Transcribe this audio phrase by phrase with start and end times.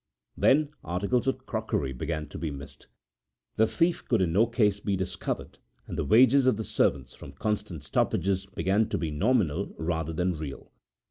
[0.35, 2.87] Then articles of crockery began to be missed.
[3.57, 7.33] The thief could in no case be discovered, and the wages of the servants, from
[7.33, 10.71] constant stoppages, began to be nominal rather than real.